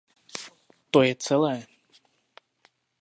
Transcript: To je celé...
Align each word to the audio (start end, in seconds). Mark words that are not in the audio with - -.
To 0.91 0.99
je 1.05 1.13
celé... 1.25 1.55